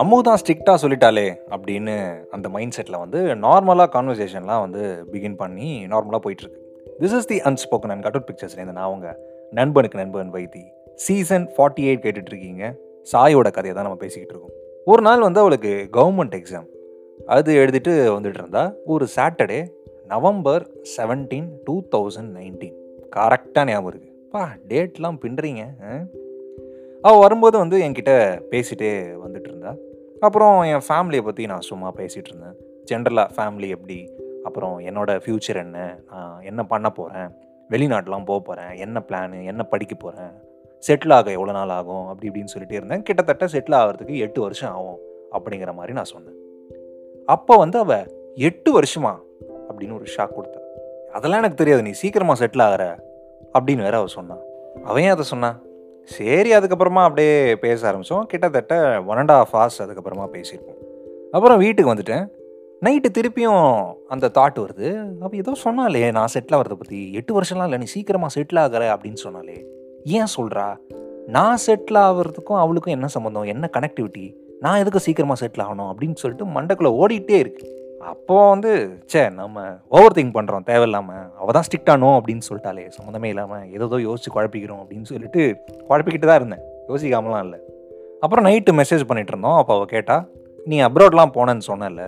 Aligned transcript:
அம்மு 0.00 0.20
தான் 0.20 0.38
ஸ்ட்ரிக்டாக 0.40 0.76
சொல்லிட்டாலே 0.82 1.34
அப்படின்னு 1.50 1.94
அந்த 2.30 2.48
மைண்ட் 2.48 2.74
செட்டில் 2.76 2.98
வந்து 2.98 3.18
நார்மலாக 3.18 3.88
கான்வர்சேஷன்லாம் 3.92 4.60
வந்து 4.60 5.04
பிகின் 5.12 5.36
பண்ணி 5.36 5.86
நார்மலாக 5.86 6.20
போயிட்டுருக்கு. 6.24 6.60
This 6.98 7.16
is 7.16 7.26
the 7.26 7.38
unspoken 7.38 7.88
and 7.88 8.04
cutout 8.04 8.28
பிக்சர்ஸ்லேருந்து 8.30 8.76
நான் 8.78 8.88
அவங்க 8.90 9.18
நண்பனுக்கு 9.50 9.98
நண்பன் 9.98 10.32
வைத்தி 10.32 10.64
சீசன் 10.94 11.46
ஃபார்ட்டி 11.56 11.82
எயிட் 11.82 12.04
கேட்டுட்ருக்கீங்க 12.04 12.72
சாயோட 13.12 13.50
கதையை 13.50 13.74
தான் 13.74 13.82
நம்ம 13.82 13.96
பேசிக்கிட்டு 13.96 14.34
இருக்கோம். 14.34 14.56
ஒரு 14.84 15.02
நாள் 15.02 15.20
வந்து 15.20 15.40
அவளுக்கு 15.40 15.88
கவர்மெண்ட் 15.92 16.36
எக்ஸாம் 16.40 16.68
அது 17.26 17.52
எழுதிட்டு 17.54 17.92
வந்துட்டு 18.16 18.40
இருந்தா 18.42 18.72
ஒரு 18.84 19.06
Saturday 19.16 19.66
November 20.06 20.66
seventeen 20.96 21.48
two 21.64 21.82
thousand 21.96 22.30
nineteen 22.36 22.76
கரெக்டாக 23.16 23.64
ஞாபகம் 23.64 23.92
இருக்குது 23.92 24.07
பா 24.32 24.42
டேட்லாம் 24.68 25.18
பின்னுறீங்க 25.22 25.62
அவள் 27.02 27.18
வரும்போது 27.18 27.58
வந்து 27.58 27.76
என்கிட்ட 27.84 28.12
பேசிகிட்டே 28.50 28.90
வந்துட்டு 29.24 29.48
இருந்தா 29.50 29.72
அப்புறம் 30.20 30.56
என் 30.62 30.84
ஃபேமிலியை 30.88 31.22
பற்றி 31.24 31.46
நான் 31.46 31.60
சும்மா 31.60 31.88
பேசிகிட்டு 31.96 32.30
இருந்தேன் 32.32 32.56
ஜென்ரலாக 32.90 33.34
ஃபேமிலி 33.36 33.68
எப்படி 33.68 33.98
அப்புறம் 34.44 34.74
என்னோட 34.78 35.10
ஃப்யூச்சர் 35.24 35.56
என்ன 35.56 35.78
நான் 36.10 36.42
என்ன 36.42 36.62
பண்ண 36.64 36.88
போகிறேன் 36.90 37.30
வெளிநாட்டெலாம் 37.70 38.24
போக 38.24 38.40
போகிறேன் 38.40 38.72
என்ன 38.76 38.98
பிளானு 39.08 39.38
என்ன 39.44 39.62
படிக்க 39.62 39.94
போகிறேன் 39.94 40.32
செட்டில் 40.82 41.14
ஆக 41.16 41.30
எவ்வளோ 41.30 41.52
நாள் 41.52 41.74
ஆகும் 41.78 42.06
அப்படி 42.06 42.28
இப்படின்னு 42.28 42.52
சொல்லிட்டே 42.54 42.78
இருந்தேன். 42.78 43.02
கிட்டத்தட்ட 43.02 43.44
செட்டில் 43.46 43.78
ஆகிறதுக்கு 43.80 44.16
எட்டு 44.16 44.40
வருஷம் 44.40 44.72
ஆகும் 44.72 45.00
அப்படிங்கிற 45.32 45.72
மாதிரி 45.74 45.92
நான் 45.92 46.12
சொன்னேன். 46.14 46.38
அப்போ 47.28 47.54
வந்து 47.56 47.78
அவள் 47.78 48.06
எட்டு 48.48 48.70
வருஷமா 48.78 49.14
அப்படின்னு 49.68 49.98
ஒரு 50.00 50.06
ஷாக் 50.16 50.36
கொடுத்தா. 50.38 50.60
அதெல்லாம் 51.12 51.40
எனக்கு 51.42 51.60
தெரியாது 51.62 51.82
நீ 51.82 51.90
சீக்கிரமாக 51.90 52.40
செட்டில் 52.42 52.64
ஆகிற 52.66 52.84
அப்படின்னு 53.58 53.86
வேற 53.88 53.96
அவள் 53.96 54.16
சொன்னான் 54.18 54.42
அவன் 54.84 55.02
ஏன் 55.02 55.10
அதை 55.10 55.24
சொன்னான் 55.24 55.56
சரி 56.04 56.52
அதுக்கப்புறமா 56.56 57.02
அப்படியே 57.08 57.56
பேச 57.56 57.92
ஆரம்பித்தோம் 57.92 58.26
கிட்டத்தட்ட 58.26 59.02
ஒன் 59.06 59.16
அண்ட் 59.16 59.30
ஆஃப் 59.30 59.48
ஹார்ஸ் 59.48 59.82
அதுக்கப்புறமா 59.82 60.26
பேசியிருப்போம். 60.34 60.78
அப்புறம் 61.30 61.58
வீட்டுக்கு 61.58 61.94
வந்துட்டேன். 61.94 62.26
நைட்டு 62.84 63.08
திருப்பியும் 63.18 63.86
அந்த 64.08 64.30
தாட் 64.34 64.58
வருது. 64.64 64.88
அப்போ 65.20 65.36
ஏதோ 65.36 65.54
சொன்னாலே 65.54 66.10
நான் 66.10 66.32
செட்டில் 66.34 66.56
ஆகிறத 66.56 66.74
பற்றி 66.74 67.12
எட்டு 67.12 67.40
வருஷம்லாம் 67.40 67.62
இல்லை 67.62 67.78
நீ 67.78 67.84
சீக்கிரமாக 67.84 68.40
செட்டில் 68.40 68.58
ஆகிற 68.58 68.96
அப்படின்னு 68.96 69.12
சொன்னாலே 69.12 69.66
ஏன் 70.04 70.30
சொல்கிறா 70.36 70.76
நான் 71.26 71.58
செட்டில் 71.66 71.98
ஆகிறதுக்கும் 71.98 72.60
அவளுக்கும் 72.60 72.94
என்ன 72.94 73.06
சம்மந்தம் 73.06 73.42
என்ன 73.42 73.70
கனெக்டிவிட்டி 73.72 74.36
நான் 74.60 74.78
எதுக்கு 74.78 75.00
சீக்கிரமாக 75.00 75.46
செட்டில் 75.46 75.64
ஆகணும் 75.66 75.90
அப்படின்னு 75.92 76.14
சொல்லிட்டு 76.14 76.46
மண்டக்குள்ளே 76.46 76.92
ஓடிட்டே 77.02 77.30
இருக்கு. 77.30 77.77
அப்போ 78.06 78.48
வந்து 78.50 78.72
சே 79.12 79.28
நம்ம 79.28 79.64
ஓவர் 79.88 80.14
திங்க் 80.16 80.34
பண்ணுறோம் 80.36 80.66
தேவையில்லாமல் 80.68 81.24
அவள் 81.40 81.56
தான் 81.56 81.66
ஸ்ட்ரிக்டானோ 81.68 82.10
அப்படின்னு 82.18 82.46
சொல்லிட்டாலே 82.48 82.84
சம்மந்தமே 82.96 83.24
இல்லாமல் 83.24 83.64
ஏதோ 83.76 83.98
யோசிச்சு 84.08 84.30
குழப்பிக்கிறோம் 84.36 84.80
அப்படின்னு 84.82 85.02
சொல்லிட்டு 85.02 85.62
குழப்பிக்கிட்டு 85.88 86.28
தான் 86.30 86.40
இருந்தேன். 86.40 86.62
யோசிக்காமலாம் 86.90 87.44
இல்லை. 87.46 87.58
அப்புறம் 88.20 88.44
நைட்டு 88.44 88.72
மெசேஜ் 88.80 89.04
பண்ணிகிட்டு 89.08 89.34
இருந்தோம். 89.34 89.56
அப்போ 89.56 89.74
அவள் 89.74 89.86
கேட்டா 89.86 90.24
நீ 90.66 90.82
அப்ராட்லாம் 90.82 91.34
போனேன்னு 91.36 91.66
சொன்னல 91.70 92.06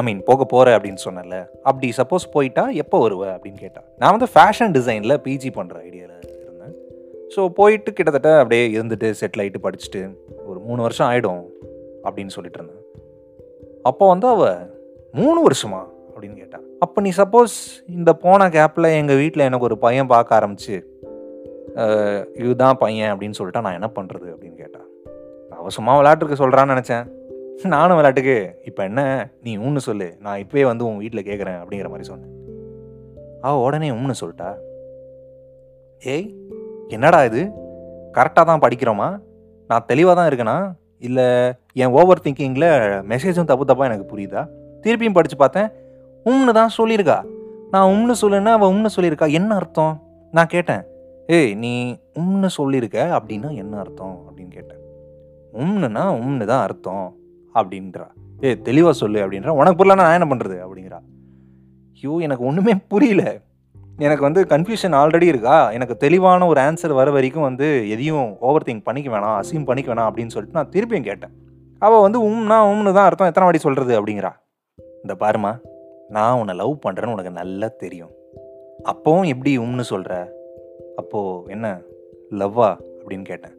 ஐ 0.00 0.02
மீன் 0.02 0.24
போக 0.28 0.44
போகிற 0.44 0.78
அப்படின்னு 0.78 1.00
சொன்னல 1.04 1.46
அப்படி 1.62 1.92
சப்போஸ் 1.96 2.32
போயிட்டா 2.34 2.68
எப்போ 2.82 3.08
வருவ? 3.08 3.24
அப்படின்னு 3.36 3.58
கேட்டா. 3.58 3.80
நான் 3.98 4.10
வந்து 4.10 4.28
ஃபேஷன் 4.34 4.74
டிசைனில் 4.76 5.20
பிஜி 5.24 5.50
பண்ணுற 5.58 5.76
ஐடியாவில் 5.88 6.28
இருந்தேன். 6.44 6.74
ஸோ 7.36 7.48
போயிட்டு 7.48 7.92
கிட்டத்தட்ட 7.92 8.38
அப்படியே 8.38 8.66
இருந்துட்டு 8.68 9.10
செட்டில் 9.20 9.42
ஆகிட்டு 9.44 9.64
படிச்சுட்டு 9.66 10.02
ஒரு 10.46 10.60
மூணு 10.60 10.82
வருஷம் 10.82 11.08
ஆகிடும் 11.10 11.42
அப்படின்னு 12.04 12.34
சொல்லிட்டு 12.36 12.60
இருந்தேன். 12.60 12.84
அப்போ 13.82 14.08
வந்து 14.08 14.28
அவள் 14.28 14.71
மூணு 15.18 15.38
வருஷமா 15.46 15.80
அப்படின்னு 16.12 16.36
கேட்டான். 16.36 16.64
அப்போ 16.84 16.98
நீ 17.04 17.10
சப்போஸ் 17.16 17.54
இந்த 17.96 18.10
போன 18.12 18.48
கேப்பில் 18.48 18.88
எங்கள் 19.00 19.16
வீட்டில் 19.16 19.46
எனக்கு 19.48 19.68
ஒரு 19.68 19.78
பையன் 19.78 20.10
பார்க்க 20.12 20.38
ஆரம்பிச்சு 20.38 20.74
இதுதான் 22.42 22.78
பையன் 22.82 23.10
அப்படின்னு 23.12 23.38
சொல்லிட்டா 23.38 23.60
நான் 23.66 23.78
என்ன 23.78 23.88
பண்ணுறது 23.96 24.28
அப்படின்னு 24.32 24.56
கேட்டான். 24.62 24.86
அவன் 25.58 25.74
சும்மா 25.76 25.92
விளையாட்டுக்கு 25.96 26.38
சொல்கிறான்னு 26.42 26.74
நினச்சேன். 26.74 27.04
நானும் 27.74 27.98
விளையாட்டுக்கு 27.98 28.36
இப்போ 28.64 28.82
என்ன? 28.82 29.00
நீ 29.42 29.52
உன்னு 29.56 29.80
சொல்லு. 29.88 30.08
நான் 30.20 30.40
இப்போயே 30.44 30.64
வந்து 30.64 30.86
உன் 30.88 31.02
வீட்டில் 31.02 31.26
கேட்குறேன் 31.28 31.58
அப்படிங்கிற 31.62 31.88
மாதிரி 31.88 32.08
சொன்னேன். 32.10 32.32
அவள் 33.40 33.64
உடனே 33.66 33.90
உன்னு 33.90 34.20
சொல்லிட்டா. 34.20 34.50
ஏய் 36.02 36.28
என்னடா 36.88 37.24
இது? 37.24 37.42
கரெக்டாக 38.16 38.44
தான் 38.50 38.64
படிக்கிறோமா? 38.64 39.10
நான் 39.70 39.88
தெளிவாக 39.92 40.16
தான் 40.18 40.30
இருக்கேனா? 40.30 40.58
இல்லை 41.08 41.28
என் 41.82 41.94
ஓவர் 42.00 42.24
திங்கிங்கில் 42.24 42.70
மெசேஜும் 43.12 43.50
தப்பு 43.52 43.64
தப்பாக 43.64 43.90
எனக்கு 43.90 44.10
புரியுதா? 44.12 44.42
திருப்பியும் 44.82 45.12
படித்து 45.12 45.36
பார்த்தேன். 45.36 45.70
உம்னு 46.24 46.52
தான் 46.52 46.70
சொல்லியிருக்கா. 46.78 47.24
நான் 47.70 47.90
உம்னு 47.90 48.14
சொல்லுன்னா 48.20 48.52
அவள் 48.52 48.72
உம்னு 48.74 48.86
சொல்லியிருக்கா. 48.96 49.30
என்ன 49.30 49.54
அர்த்தம்? 49.54 50.02
நான் 50.32 50.46
கேட்டேன். 50.46 50.82
ஏய் 51.26 51.54
நீ 51.54 51.98
உம்னு 52.18 52.46
சொல்லியிருக்க 52.46 53.20
அப்படின்னா 53.20 53.54
என்ன 53.54 53.78
அர்த்தம்? 53.78 54.20
அப்படின்னு 54.26 54.50
கேட்டேன். 54.50 54.80
உம்னுனா 55.52 56.04
உம்னு 56.08 56.44
தான் 56.44 56.62
அர்த்தம் 56.62 57.14
அப்படின்றா. 57.54 58.06
ஏய் 58.40 58.60
தெளிவாக 58.60 58.92
சொல்லு 58.92 59.28
அப்படின்றா. 59.28 59.48
உனக்கு 59.48 59.84
புரியலன்னா 59.84 60.06
நான் 60.06 60.20
என்ன 60.20 60.34
பண்ணுறது 60.34 60.56
அப்படிங்கிறா. 60.64 60.98
ஐயோ 61.94 62.18
எனக்கு 62.18 62.44
ஒன்றுமே 62.44 62.74
புரியல. 62.88 63.40
எனக்கு 63.98 64.22
வந்து 64.22 64.44
கன்ஃபியூஷன் 64.44 64.96
ஆல்ரெடி 65.00 65.22
இருக்கா? 65.22 65.70
எனக்கு 65.70 65.96
தெளிவான 65.96 66.46
ஒரு 66.46 66.60
ஆன்சர் 66.60 66.94
வர 66.94 67.10
வரைக்கும் 67.10 67.42
வந்து 67.42 67.90
எதையும் 67.90 68.36
ஓவர் 68.40 68.62
திங்க் 68.62 68.82
பண்ணிக்க 68.84 69.18
வேணாம் 69.18 69.40
அசீம் 69.40 69.64
பண்ணிக்க 69.64 69.94
வேணாம் 69.94 70.08
அப்படின்னு 70.10 70.26
சொல்லிட்டு 70.26 70.58
நான் 70.58 70.70
திருப்பியும் 70.70 71.02
கேட்டேன். 71.02 71.30
அவள் 71.78 72.00
வந்து 72.00 72.28
உம்னா 72.28 72.58
உம்னு 72.72 72.92
தான் 72.92 73.04
அர்த்தம். 73.04 73.26
எத்தனை 73.26 73.42
வாட்டி 73.42 73.58
சொல்கிறது 73.58 74.00
அப்படிங்கிறா. 74.00 74.32
இந்த 75.02 75.26
பாருமா 75.26 75.60
நான் 76.08 76.38
உன்னை 76.38 76.54
லவ் 76.54 76.78
பண்ணுறேன்னு 76.88 77.12
உனக்கு 77.12 77.30
நல்லா 77.30 77.68
தெரியும். 77.68 78.10
அப்போவும் 78.84 79.26
எப்படி 79.26 79.58
உம்னு 79.58 79.80
சொல்கிற 79.80 80.32
அப்போது 80.96 81.50
என்ன 81.50 81.80
லவ்வா 82.30 82.76
அப்படின்னு 83.04 83.24
கேட்டேன். 83.24 83.56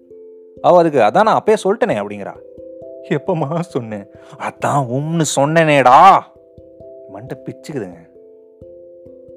அவள் 0.61 0.79
அதுக்கு 0.79 0.99
அதான் 0.99 1.23
நான் 1.23 1.43
அப்பயே 1.43 1.55
சொல்லிட்டேனே 1.63 1.97
அப்படிங்கிறா. 1.99 2.35
எப்போம்மா 3.09 3.59
சொன்னேன் 3.59 4.07
அதான் 4.39 4.85
உம்னு 4.87 5.23
சொன்னேனேடா. 5.35 6.19
மண்டை 7.09 7.37
பிச்சுக்குதுங்க. 7.45 8.11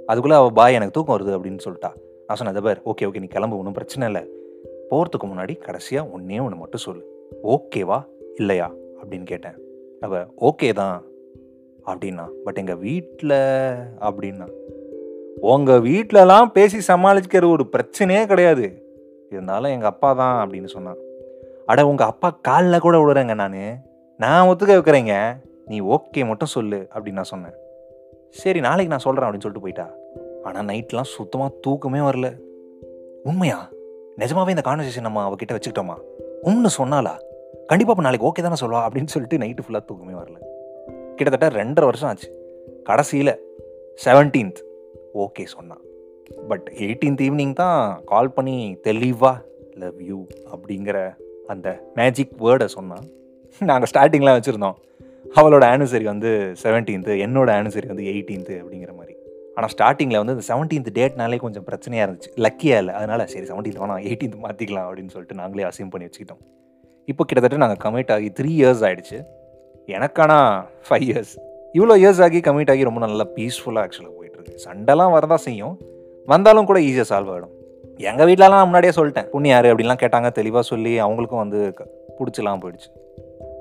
அதுக்குள்ளே 0.07 0.37
அவள் 0.37 0.53
பாய் 0.53 0.75
எனக்கு 0.75 1.05
தூக்கம் 1.05 1.17
வருது 1.17 1.31
அப்படின்னு 1.31 1.59
சொல்லிட்டா. 1.65 1.93
நான் 2.27 2.37
சொன்னேன் 2.37 2.63
பேர் 2.63 2.83
ஓகே 2.85 3.05
ஓகே 3.05 3.21
நீ 3.21 3.27
கிளம்பு 3.27 3.57
ஒன்றும் 3.57 3.73
பிரச்சனை 3.73 4.07
இல்லை. 4.07 4.31
போகிறதுக்கு 4.91 5.25
முன்னாடி 5.25 5.59
கடைசியாக 5.59 6.09
ஒன்றே 6.09 6.39
ஒன்று 6.39 6.57
மட்டும் 6.57 6.81
சொல்லு. 6.81 7.31
ஓகேவா 7.43 8.05
இல்லையா? 8.35 8.73
அப்படின்னு 9.03 9.25
கேட்டேன். 9.25 9.59
அவள் 10.01 10.27
ஓகே 10.41 10.73
தான். 10.73 11.05
அப்படின்னா 11.87 12.27
பட் 12.45 12.59
எங்கள் 12.59 12.77
வீட்டில் 12.77 13.37
அப்படின்னா 14.01 14.49
உங்கள் 15.41 15.81
வீட்டிலலாம் 15.81 16.47
பேசி 16.47 16.93
சமாளிக்கிற 16.93 17.51
ஒரு 17.51 17.67
பிரச்சனையே 17.73 18.27
கிடையாது. 18.27 18.67
இருந்தாலும் 19.31 19.71
எங்கள் 19.71 19.89
அப்பா 19.89 20.13
தான் 20.13 20.49
அப்படின்னு 20.49 20.65
சொன்னான். 20.65 20.97
அட 21.67 21.87
உங்கள் 21.87 22.07
அப்பா 22.07 22.39
காலில் 22.43 22.79
கூட 22.79 22.99
விடுறேங்க 22.99 23.35
நான். 23.35 23.85
நான் 24.17 24.49
ஒத்துக்க 24.49 24.77
வைக்கிறேங்க. 24.77 25.37
நீ 25.67 25.81
ஓகே 25.81 26.27
மட்டும் 26.27 26.49
சொல்லு 26.49 26.89
அப்படின்னு 26.95 27.13
நான் 27.13 27.25
சொன்னேன். 27.25 27.55
சரி 28.31 28.61
நாளைக்கு 28.61 28.89
நான் 28.89 28.99
சொல்கிறேன் 28.99 29.29
அப்படின்னு 29.29 29.47
சொல்லிட்டு 29.47 29.61
போயிட்டா. 29.61 29.87
ஆனால் 30.45 30.65
நைட்லாம் 30.65 31.13
சுத்தமாக 31.17 31.55
தூக்கமே 31.61 31.99
வரல. 31.99 32.37
உண்மையா? 33.25 33.69
நிஜமாவே 34.19 34.49
இந்த 34.49 34.63
கான்வர்சேஷன் 34.65 35.09
நம்ம 35.09 35.29
அவகிட்ட 35.29 35.53
வச்சுக்கிட்டோமா? 35.53 35.97
உம்னு 36.43 36.69
சொன்னாலா 36.79 37.15
கண்டிப்பாக 37.67 38.01
நாளைக்கு 38.01 38.29
ஓகே 38.29 38.43
தானே 38.43 38.55
சொல்லுவா 38.61 38.89
அப்படின்னு 38.89 39.07
சொல்லிட்டு 39.07 39.47
நைட்டு 39.47 39.67
ஃபுல்லாக 39.67 39.85
தூக்கமே 39.85 40.13
வரல. 40.13 40.37
கிட்டத்தட்ட 41.17 41.65
ரெண்டரை 41.65 41.85
வருஷம் 41.85 42.09
ஆச்சு. 42.09 42.29
கடைசியில் 42.85 43.33
செவன்டீன்த் 44.05 44.61
ஓகே 45.15 45.45
சொன்னான். 45.45 45.81
பட் 46.49 46.73
எயிட்டீன்த் 46.79 47.23
ஈவினிங் 47.27 47.53
தான் 47.53 48.03
கால் 48.07 48.33
பண்ணி 48.33 48.79
தெளிவா 48.85 49.33
லவ் 49.75 50.01
யூ 50.01 50.27
அப்படிங்கிற 50.55 50.99
அந்த 51.47 51.91
மேஜிக் 51.95 52.33
வேர்டை 52.39 52.65
சொன்னான். 52.65 53.05
நாங்கள் 53.59 53.91
ஸ்டார்டிங்லாம் 53.93 54.39
வச்சுருந்தோம். 54.39 54.77
அவளோட 55.35 55.65
ஆனிவர்சரி 55.73 56.05
வந்து 56.05 56.53
செவன்டீன்த்து 56.63 57.13
என்னோட 57.25 57.51
ஆனிவர்சரி 57.59 57.87
வந்து 57.87 58.03
எயிட்டீன்த்து 58.03 58.55
அப்படிங்கிற 58.63 58.95
மாதிரி. 58.95 59.15
ஆனால் 59.55 59.71
ஸ்டார்டிங்கில் 59.77 60.25
வந்து 60.25 60.35
இந்த 60.35 60.47
செவன்டீன்த் 60.49 60.95
டேட்னாலே 60.99 61.39
கொஞ்சம் 61.39 61.65
பிரச்சனையாக 61.65 62.07
இருந்துச்சு. 62.09 62.31
லக்கியாக 62.37 62.79
இல்லை. 62.79 62.95
அதனால் 62.95 63.27
சரி 63.27 63.47
செவன்டீன்த் 63.47 63.81
வேணாம் 63.83 64.05
எயிட்டீன்த் 64.09 64.39
மாற்றிக்கலாம் 64.43 64.87
அப்படின்னு 64.89 65.15
சொல்லிட்டு 65.15 65.35
நாங்களே 65.35 65.65
அசீம் 65.65 65.91
பண்ணி 65.91 66.07
வச்சுக்கிட்டோம். 66.07 66.43
இப்போ 67.05 67.25
கிட்டத்தட்ட 67.25 67.67
நாங்கள் 67.67 67.83
கமிட் 67.87 68.13
ஆகி 68.13 68.29
த்ரீ 68.29 68.51
இயர்ஸ் 68.61 68.85
ஆகிடுச்சு 68.87 69.19
எனக்கானா? 69.87 70.65
ஃபைவ் 70.89 71.03
இயர்ஸ் 71.03 71.39
இவ்வளோ 71.75 71.97
இயர்ஸ் 71.97 72.23
ஆகி 72.23 72.39
கமிட் 72.39 72.71
ஆகி 72.71 72.85
ரொம்ப 72.85 73.01
நல்லா 73.01 73.27
பீஸ்ஃபுல்லாக 73.37 73.89
ஆக்சுவலாக 73.89 74.13
போயிட்டுருக்கு. 74.21 74.59
சண்டைலாம் 74.65 75.13
வரதான் 75.13 75.35
செய்யும். 75.35 75.79
வந்தாலும் 76.27 76.65
கூட 76.65 76.79
ஈஸியாக 76.79 77.05
சால்வ் 77.09 77.33
ஆகிடும் 77.35 77.55
எங்கள் 77.97 78.33
வீட்டிலலாம் 78.33 78.49
நான் 78.49 78.63
முன்னாடியே 78.63 78.93
சொல்லிட்டேன் 78.93 79.27
பொண்ணு 79.27 79.49
யார்? 79.49 79.65
அப்படின்லாம் 79.65 79.99
கேட்டாங்க 80.03 80.33
தெளிவாக 80.33 80.63
சொல்லி 80.63 81.01
அவங்களுக்கும் 81.01 81.37
வந்து 81.37 81.73
க- 81.73 81.89
பிடிச்சலாம் 82.19 82.61
போயிடுச்சு. 82.61 82.91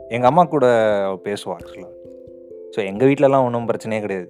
எங்கள் 0.09 0.29
அம்மா 0.29 0.43
கூட 0.43 0.65
பேசுவோம் 1.23 1.55
ஆக்சுவலாக 1.59 1.93
ஸோ 2.77 2.85
எங்கள் 2.85 3.13
வீட்டிலலாம் 3.13 3.43
ஒன்றும் 3.43 3.67
பிரச்சனையே 3.67 3.99
கிடையாது. 3.99 4.29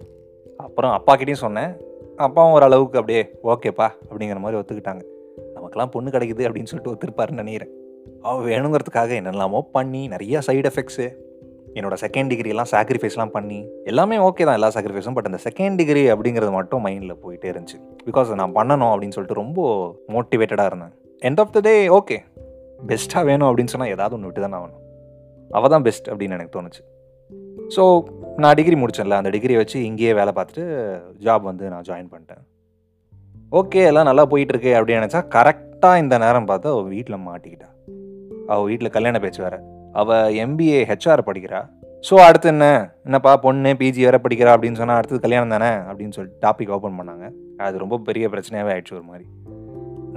அப்புறம் 0.58 1.02
அப்பாக்கிட்டையும் 1.02 1.34
சொன்னேன் 1.34 1.78
அப்பாவும் 2.16 2.54
ஓரளவுக்கு 2.54 3.00
அப்படியே 3.00 3.30
ஓகேப்பா 3.44 3.88
அப்படிங்கிற 4.10 4.40
மாதிரி 4.40 4.62
ஒத்துக்கிட்டாங்க. 4.62 5.02
நமக்கெல்லாம் 5.54 5.90
பொண்ணு 5.90 6.10
கிடைக்குது 6.10 6.48
அப்படின்னு 6.48 6.66
சொல்லிட்டு 6.66 6.94
ஒத்துருப்பாருன்னு 6.94 7.32
நினைக்கிறேன். 7.32 7.74
அவள் 8.22 8.52
வேணுங்கிறதுக்காக 8.52 9.22
என்னெல்லாமோ 9.22 9.62
பண்ணி 9.72 10.08
நிறையா 10.08 10.40
சைடு 10.48 10.66
எஃபெக்ட்ஸு 10.66 11.14
என்னோட 11.80 11.96
செகண்ட் 12.04 12.30
டிகிரிலாம் 12.32 12.70
சாக்ரிஃபைஸ்லாம் 12.74 13.34
பண்ணி 13.36 13.60
எல்லாமே 13.92 14.18
ஓகே 14.28 14.46
தான் 14.48 14.58
எல்லா 14.60 14.70
சாக்ரிஃபைஸும் 14.76 15.16
பட் 15.18 15.28
அந்த 15.30 15.40
செகண்ட் 15.48 15.78
டிகிரி 15.82 16.04
அப்படிங்கிறது 16.14 16.52
மட்டும் 16.58 16.84
மைண்டில் 16.86 17.20
போயிட்டே 17.24 17.48
இருந்துச்சு. 17.54 17.78
பிகாஸ் 18.08 18.34
நான் 18.42 18.56
பண்ணணும் 18.58 18.92
அப்படின்னு 18.94 19.16
சொல்லிட்டு 19.18 19.40
ரொம்ப 19.42 19.60
மோட்டிவேட்டடாக 20.16 20.70
இருந்தேன். 20.72 20.94
End 21.22 21.42
of 21.44 21.54
the 21.58 21.62
day 21.68 21.76
okay 22.00 22.18
பெஸ்ட்டாக 22.90 23.24
வேணும் 23.30 23.48
அப்படின்னு 23.50 23.74
சொன்னால் 23.74 23.94
ஏதாவது 23.96 24.16
ஒன்று 24.18 24.30
விட்டு 24.30 24.44
தானே 24.46 24.58
ஆகணும். 24.62 24.82
அவள் 25.52 25.74
தான் 25.76 25.86
பெஸ்ட் 25.88 26.10
அப்படின்னு 26.12 26.38
எனக்கு 26.38 26.56
தோணுச்சு. 26.58 26.82
ஸோ 27.76 27.84
நான் 28.44 28.58
டிகிரி 28.60 28.78
முடிச்சேன்ல 28.82 29.20
அந்த 29.22 29.30
டிகிரியை 29.36 29.60
வச்சு 29.62 29.78
இங்கேயே 29.90 30.14
வேலை 30.20 30.32
பார்த்துட்டு 30.38 30.64
ஜாப் 31.28 31.46
வந்து 31.52 31.70
நான் 31.74 31.86
ஜாயின் 31.90 32.10
பண்ணிட்டேன். 32.14 32.44
ஓகே 33.60 33.82
எல்லாம் 33.92 34.08
நல்லா 34.10 34.24
போயிட்டுருக்கு 34.32 34.72
அப்படின்னு 34.78 35.02
நினச்சா 35.02 35.22
கரெக்டாக 35.36 36.02
இந்த 36.04 36.16
நேரம் 36.26 36.50
பார்த்தா 36.50 36.74
அவள் 36.76 36.92
வீட்டில் 36.96 37.24
மாட்டிக்கிட்டா. 37.30 37.70
அவள் 38.54 38.68
வீட்டில் 38.72 38.96
கல்யாண 38.98 39.20
பேச்சு 39.24 39.42
வேறு. 39.46 39.60
அவள் 40.02 40.34
எம்பிஏ 40.44 40.80
ஹெச்ஆர் 40.92 41.28
படிக்கிறா. 41.30 41.60
ஸோ 42.08 42.16
அடுத்து 42.28 42.48
என்ன? 42.54 42.66
என்னப்பா 43.06 43.32
பொண்ணு 43.46 43.70
பிஜி 43.80 44.02
வேற 44.08 44.18
படிக்கிறா 44.24 44.54
அப்படின்னு 44.56 44.80
சொன்னால் 44.82 45.00
அடுத்தது 45.00 45.24
கல்யாணம் 45.26 45.54
தானே? 45.56 45.72
அப்படின்னு 45.90 46.16
சொல்லிட்டு 46.18 46.42
டாபிக் 46.46 46.74
ஓப்பன் 46.76 46.98
பண்ணாங்க. 47.00 47.28
அது 47.68 47.76
ரொம்ப 47.84 47.98
பெரிய 48.08 48.28
பிரச்சனையாகவே 48.34 48.74
ஆயிடுச்சு 48.74 48.96
ஒரு 48.98 49.06
மாதிரி. 49.12 49.26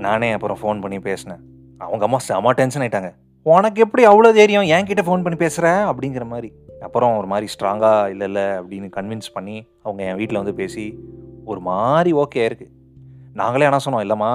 நானே 0.06 0.28
அப்புறம் 0.32 0.58
ஃபோன் 0.62 0.80
பண்ணி 0.84 0.98
பேசினேன். 1.08 1.42
அவங்க 1.84 2.04
அம்மா 2.08 2.18
செம 2.28 2.52
டென்ஷன் 2.60 2.82
ஆயிட்டாங்க. 2.84 3.10
உனக்கு 3.46 3.78
எப்படி 3.84 4.02
அவ்வளோ 4.06 4.30
தைரியம்? 4.38 4.66
என்கிட்ட 4.76 5.02
ஃபோன் 5.06 5.24
பண்ணி 5.26 5.38
பேசுகிற 5.44 5.68
அப்படிங்கிற 5.92 6.24
மாதிரி. 6.32 6.50
அப்புறம் 6.86 7.12
ஒரு 7.20 7.26
மாதிரி 7.26 7.46
ஸ்ட்ராங்காக 7.54 8.10
இல்லை 8.12 8.26
இல்லை 8.30 8.46
அப்படின்னு 8.60 8.88
கன்வின்ஸ் 8.96 9.30
பண்ணி 9.36 9.56
அவங்க 9.84 10.02
என் 10.08 10.18
வீட்டில் 10.20 10.40
வந்து 10.40 10.54
பேசி 10.54 10.84
ஒரு 11.50 11.60
மாதிரி 11.60 12.10
ஓகே 12.22 12.42
இருக்குது 12.48 12.74
நாங்களே 13.40 13.66
என்ன 13.68 13.80
சொன்னோம் 13.84 14.04
இல்லைம்மா 14.04 14.32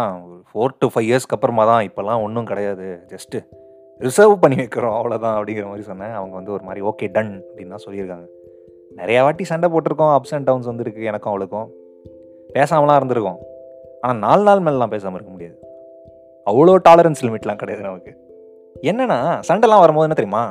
ஃபோர் 0.49 0.77
டு 0.79 0.87
ஃபைவ் 0.93 1.07
இயர்ஸ்க்கு 1.09 1.35
அப்புறமா 1.37 1.63
தான் 1.65 1.85
இப்போல்லாம் 1.89 2.23
ஒன்றும் 2.25 2.49
கிடையாது. 2.51 2.87
ஜஸ்ட்டு 3.13 3.39
ரிசர்வ் 4.05 4.33
பண்ணி 4.43 4.57
வைக்கிறோம் 4.61 4.95
அவ்வளோதான் 4.99 5.35
அப்படிங்கிற 5.37 5.65
மாதிரி 5.71 5.85
சொன்னேன். 5.89 6.13
அவங்க 6.19 6.33
வந்து 6.39 6.51
ஒரு 6.55 6.63
மாதிரி 6.67 6.81
ஓகே 6.89 7.07
டன் 7.15 7.33
அப்படின்னு 7.49 7.73
தான் 7.75 7.85
சொல்லியிருக்காங்க. 7.85 8.25
நிறையா 8.99 9.19
வாட்டி 9.25 9.43
சண்டை 9.51 9.67
போட்டிருக்கோம் 9.73 10.13
அப்ஸ் 10.15 10.33
அண்ட் 10.37 10.47
டவுன்ஸ் 10.49 10.69
வந்துருக்கு 10.71 11.03
எனக்கும் 11.11 11.31
அவளுக்கும். 11.33 11.69
பேசாமலாம் 12.55 12.99
இருந்திருக்கோம். 12.99 13.39
ஆனால் 14.05 14.19
நாலு 14.25 14.43
நாள் 14.47 14.63
மேலாம் 14.65 14.93
பேசாமல் 14.95 15.17
இருக்க 15.19 15.31
முடியாது. 15.35 15.57
அவ்வளோ 16.47 16.73
டாலரன்ஸ் 16.87 17.23
லிமிட்லாம் 17.25 17.61
கிடையாது 17.61 17.83
நமக்கு. 17.89 18.11
என்னென்னா 18.89 19.19
சண்டைலாம் 19.49 19.83
வரும்போது 19.83 20.07
என்ன 20.07 20.17
தெரியுமா? 20.19 20.43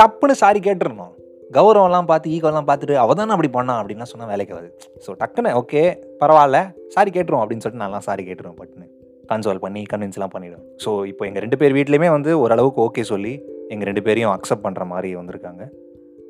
டப்புன்னு 0.00 0.34
சாரி 0.42 0.60
கேட்டுருந்தோம் 0.68 1.14
கௌரவம்லாம் 1.56 2.08
பார்த்து 2.10 2.32
ஈகோலாம் 2.36 2.66
பார்த்துட்டு 2.70 2.94
அவள் 3.02 3.18
தானே 3.18 3.34
அப்படி 3.34 3.50
பண்ணா 3.56 3.74
அப்படின்லாம் 3.80 4.10
சொன்னால் 4.12 4.30
வேலைக்கு 4.32 4.54
வருது. 4.56 4.72
ஸோ 5.04 5.10
டக்குன்னு 5.20 5.52
ஓகே 5.60 5.82
பரவாயில்ல 6.22 6.58
சாரி 6.94 7.10
கேட்டுருவோம் 7.16 7.42
அப்படின்னு 7.44 7.64
சொல்லிட்டு 7.64 7.84
நான்லாம் 7.84 8.06
சாரி 8.08 8.22
கேட்டுருவோம் 8.28 8.58
பட்டுன்னு. 8.60 8.87
கன்சோல் 9.32 9.62
பண்ணி 9.64 9.82
கன்வின்ஸ்லாம் 9.92 10.34
பண்ணிவிடும் 10.34 10.64
ஸோ 10.84 10.90
இப்போ 11.10 11.24
எங்கள் 11.28 11.44
ரெண்டு 11.44 11.58
பேர் 11.60 11.76
வீட்லேயுமே 11.78 12.10
வந்து 12.16 12.32
ஓரளவுக்கு 12.44 12.80
ஓகே 12.86 13.04
சொல்லி 13.12 13.34
எங்கள் 13.74 13.88
ரெண்டு 13.90 14.04
பேரையும் 14.06 14.32
அக்செப்ட் 14.36 14.64
பண்ணுற 14.66 14.84
மாதிரி 14.92 15.08
வந்திருக்காங்க. 15.20 15.62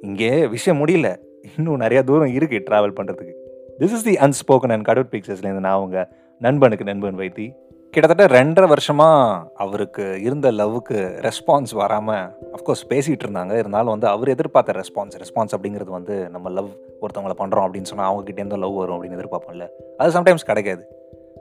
இங்கே 0.09 0.33
விஷயம் 0.55 0.81
முடியல. 0.83 1.09
இன்னும் 1.57 1.83
நிறையா 1.85 2.01
தூரம் 2.09 2.35
இருக்குது 2.39 2.65
ட்ராவல் 2.69 2.97
பண்ணுறதுக்கு 2.99 3.35
this 3.81 3.95
is 3.97 4.07
the 4.09 4.15
unspoken 4.27 4.73
and 4.75 4.87
cutout 4.89 5.11
பிக்சர்ஸ்லேருந்து 5.15 5.65
நான் 5.67 5.79
அவங்க 5.79 5.99
நண்பனுக்கு 6.47 6.87
நண்பன் 6.91 7.19
வைத்தி. 7.23 7.47
கிட்டத்தட்ட 7.95 8.25
ரெண்டரை 8.37 8.67
வருஷமாக 8.73 9.37
அவருக்கு 9.65 10.05
இருந்த 10.25 10.49
லவ்வுக்கு 10.59 10.99
ரெஸ்பான்ஸ் 11.27 11.73
வராமல் 11.81 12.27
அஃப்கோர்ஸ் 12.57 12.85
பேசிகிட்டு 12.91 13.25
இருந்தாங்க. 13.27 13.53
இருந்தாலும் 13.63 13.95
வந்து 13.95 14.09
அவர் 14.15 14.33
எதிர்பார்த்த 14.35 14.79
ரெஸ்பான்ஸ் 14.81 15.17
ரெஸ்பான்ஸ் 15.23 15.55
அப்படிங்கிறது 15.57 15.93
வந்து 15.99 16.17
நம்ம 16.35 16.51
லவ் 16.59 16.71
ஒருத்தவங்கள 17.03 17.37
பண்ணுறோம் 17.43 17.67
அப்படின்னு 17.67 17.91
சொன்னால் 17.93 18.11
அவங்ககிட்டேருந்து 18.11 18.63
லவ் 18.65 18.79
வரும் 18.83 18.97
அப்படின்னு 18.97 19.19
எதிர்பார்ப்போம்ல. 19.21 19.69
அது 20.01 20.17
சம்டைம்ஸ் 20.19 20.49
கிடைக்காது. 20.51 20.85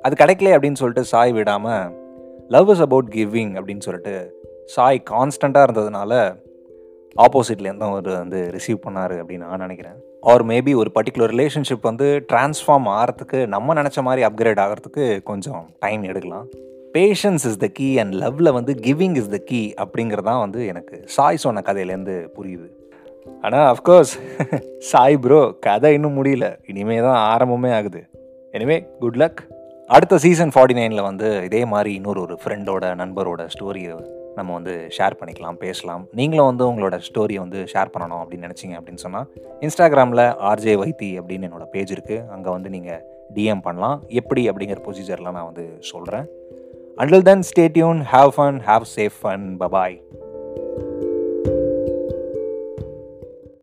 அது 0.02 0.16
கிடைக்கல 0.20 0.52
அப்படின்னு 0.56 0.82
சொல்லிட்டு 0.82 1.04
சாய் 1.04 1.32
விடாமல் 1.32 1.94
லவ் 2.48 2.70
இஸ் 2.70 2.80
அபவுட் 2.80 3.10
கிவிங் 3.16 3.54
அப்படின்னு 3.60 3.80
சொல்லிட்டு 3.80 4.14
சாய் 4.66 5.04
கான்ஸ்டண்ட்டாக 5.10 5.68
இருந்ததுனால 5.68 6.14
ஆப்போசிட்லேருந்து 7.16 7.86
அவர் 7.90 8.10
வந்து 8.18 8.40
ரிசீவ் 8.54 8.80
பண்ணார் 8.88 9.14
அப்படின்னு 9.20 9.46
நான் 9.46 9.60
நினைக்கிறேன். 9.60 9.98
ஆர் 10.22 10.46
மேபி 10.46 10.76
ஒரு 10.76 10.92
பர்டிகுலர் 10.96 11.32
ரிலேஷன்ஷிப் 11.34 11.82
வந்து 11.82 12.26
டிரான்ஸ்ஃபார்ம் 12.34 12.88
ஆகிறதுக்கு 12.96 13.48
நம்ம 13.48 13.74
நினச்ச 13.74 14.02
மாதிரி 14.02 14.28
அப்கிரேட் 14.28 14.62
ஆகிறதுக்கு 14.66 15.24
கொஞ்சம் 15.24 15.70
டைம் 15.80 16.04
எடுக்கலாம். 16.04 16.46
Patience 16.94 17.46
is 17.50 17.58
the 17.58 17.68
key 17.68 17.98
and 17.98 18.14
லவ்வில் 18.14 18.54
வந்து 18.54 18.74
கிவிங் 18.74 19.16
இஸ் 19.16 19.30
த 19.30 19.38
கீ 19.38 19.74
அப்படிங்கிறதான் 19.82 20.40
வந்து 20.40 20.66
எனக்கு 20.66 21.04
சாய் 21.06 21.38
சொன்ன 21.38 21.64
கதையிலேருந்து 21.66 22.16
புரியுது. 22.38 22.70
ஆனால் 23.42 23.68
அஃப்கோர்ஸ் 23.74 24.14
சாய் 24.92 25.18
ப்ரோ 25.18 25.42
கதை 25.60 25.94
இன்னும் 25.94 26.24
முடியல. 26.24 26.58
இனிமே 26.68 26.98
தான் 26.98 27.22
ஆரம்பமே 27.34 27.74
ஆகுது. 27.74 28.04
எனிவே 28.52 28.78
குட் 29.00 29.16
லக் 29.16 29.42
அடுத்த 29.96 30.16
சீசன் 30.18 30.52
ஃபார்ட்டி 30.54 30.76
நைனில் 30.78 31.02
வந்து 31.02 31.28
இதே 31.46 31.60
மாதிரி 31.66 31.92
இன்னொரு 31.94 32.20
ஒரு 32.22 32.36
ஃப்ரெண்டோட 32.42 32.86
நண்பரோட 33.02 33.42
ஸ்டோரியை 33.54 33.94
நம்ம 34.36 34.50
வந்து 34.54 34.74
ஷேர் 34.98 35.16
பண்ணிக்கலாம் 35.20 35.60
பேசலாம். 35.64 36.04
நீங்களும் 36.20 36.50
வந்து 36.50 36.64
உங்களோட 36.72 36.96
ஸ்டோரியை 37.08 37.42
வந்து 37.44 37.60
ஷேர் 37.74 37.94
பண்ணணும் 37.94 38.22
அப்படின்னு 38.24 38.48
நினச்சிங்க 38.48 38.76
அப்படின்னு 38.80 39.04
சொன்னால் 39.06 39.28
இன்ஸ்டாகிராமில் 39.66 40.24
ஆர்ஜே 40.50 40.76
வைத்தி 40.82 41.10
அப்படின்னு 41.20 41.48
என்னோடய 41.50 41.70
பேஜ் 41.76 41.94
இருக்குது 41.96 42.26
அங்கே 42.36 42.50
வந்து 42.50 42.72
நீங்கள் 42.76 43.02
டிஎம் 43.36 43.64
பண்ணலாம். 43.68 43.98
எப்படி 44.22 44.44
அப்படிங்கிற 44.50 44.82
ப்ரொசீஜர்லாம் 44.88 45.38
நான் 45.40 45.50
வந்து 45.52 45.68
சொல்கிறேன் 45.92 46.28
until 46.98 47.28
then 47.30 47.46
stay tuned 47.52 48.02
have 48.14 48.34
fun 48.38 48.60
have 48.70 48.86
safe 48.98 49.18
fun 49.24 49.48
bye bye 49.64 49.98